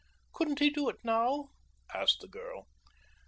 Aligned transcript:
"Couldn't 0.33 0.57
he 0.57 0.71
do 0.71 0.89
it 0.89 0.95
now?" 1.03 1.51
asked 1.93 2.21
the 2.21 2.27
girl. 2.27 2.65